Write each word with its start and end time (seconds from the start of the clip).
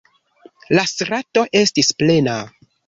La 0.79 0.85
strato 0.93 1.47
estis 1.63 1.95
plena. 2.03 2.41